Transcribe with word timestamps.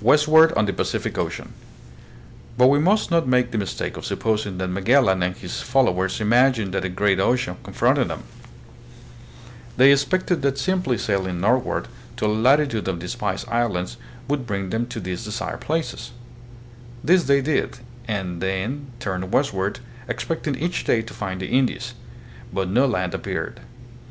Westward 0.00 0.54
on 0.54 0.64
the 0.64 0.72
Pacific 0.72 1.18
Ocean. 1.18 1.52
But 2.56 2.68
we 2.68 2.78
must 2.78 3.10
not 3.10 3.28
make 3.28 3.50
the 3.50 3.58
mistake 3.58 3.98
of 3.98 4.06
supposing 4.06 4.56
that 4.56 4.68
Magellan 4.68 5.22
and 5.22 5.36
his 5.36 5.60
fol 5.60 5.84
lowers 5.84 6.18
imagined 6.18 6.72
that 6.72 6.86
a 6.86 6.88
great 6.88 7.20
ocean 7.20 7.58
confronted 7.62 8.08
them. 8.08 8.22
They 9.76 9.92
expected 9.92 10.40
that 10.40 10.56
simply 10.56 10.96
sailing 10.96 11.42
northward 11.42 11.88
to 12.16 12.26
the 12.26 12.32
lati 12.32 12.70
tude 12.70 12.88
of 12.88 13.00
the 13.00 13.08
Spice 13.08 13.46
Islands 13.48 13.98
would 14.28 14.46
bring 14.46 14.70
them 14.70 14.86
to 14.86 14.98
these 14.98 15.24
de 15.26 15.30
sired 15.32 15.60
places. 15.60 16.12
This 17.04 17.24
they 17.24 17.42
did, 17.42 17.80
and 18.08 18.40
then 18.40 18.86
turned 18.98 19.30
westward, 19.30 19.80
expecting 20.08 20.54
each 20.54 20.84
day 20.84 21.02
to 21.02 21.12
find 21.12 21.42
the 21.42 21.48
Indies; 21.48 21.92
but 22.50 22.70
no 22.70 22.86
land 22.86 23.14
ap 23.14 23.24
peared. 23.24 23.60